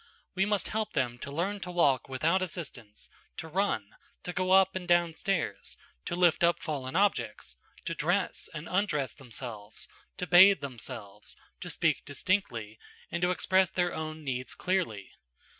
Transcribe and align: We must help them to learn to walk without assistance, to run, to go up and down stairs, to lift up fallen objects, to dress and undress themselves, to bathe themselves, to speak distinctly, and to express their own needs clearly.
We 0.33 0.47
must 0.47 0.69
help 0.69 0.93
them 0.93 1.19
to 1.19 1.31
learn 1.31 1.59
to 1.59 1.69
walk 1.69 2.09
without 2.09 2.41
assistance, 2.41 3.07
to 3.37 3.47
run, 3.47 3.91
to 4.23 4.33
go 4.33 4.49
up 4.51 4.75
and 4.75 4.87
down 4.87 5.13
stairs, 5.13 5.77
to 6.05 6.15
lift 6.15 6.43
up 6.43 6.59
fallen 6.59 6.95
objects, 6.95 7.57
to 7.85 7.93
dress 7.93 8.49
and 8.51 8.67
undress 8.67 9.13
themselves, 9.13 9.87
to 10.17 10.25
bathe 10.25 10.61
themselves, 10.61 11.35
to 11.59 11.69
speak 11.69 12.03
distinctly, 12.03 12.79
and 13.11 13.21
to 13.21 13.29
express 13.29 13.69
their 13.69 13.93
own 13.93 14.23
needs 14.23 14.55
clearly. 14.55 15.11